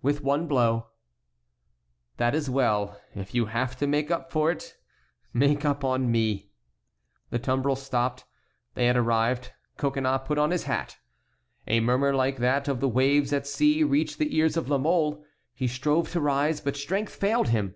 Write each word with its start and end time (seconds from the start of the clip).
"With 0.00 0.22
one 0.22 0.46
blow." 0.46 0.86
"That 2.16 2.34
is 2.34 2.48
well. 2.48 2.98
If 3.14 3.34
you 3.34 3.44
have 3.52 3.76
to 3.76 3.86
make 3.86 4.10
up 4.10 4.32
for 4.32 4.50
it, 4.50 4.78
make 5.34 5.66
up 5.66 5.84
on 5.84 6.10
me." 6.10 6.48
The 7.28 7.38
tumbril 7.38 7.76
stopped. 7.76 8.24
They 8.72 8.86
had 8.86 8.96
arrived. 8.96 9.52
Coconnas 9.76 10.22
put 10.24 10.38
on 10.38 10.50
his 10.50 10.64
hat. 10.64 10.96
A 11.66 11.80
murmur 11.80 12.14
like 12.14 12.38
that 12.38 12.68
of 12.68 12.80
the 12.80 12.88
waves 12.88 13.34
at 13.34 13.46
sea 13.46 13.84
reached 13.84 14.16
the 14.18 14.34
ears 14.34 14.56
of 14.56 14.70
La 14.70 14.78
Mole. 14.78 15.22
He 15.52 15.68
strove 15.68 16.10
to 16.12 16.22
rise, 16.22 16.62
but 16.62 16.74
strength 16.74 17.14
failed 17.14 17.48
him. 17.48 17.74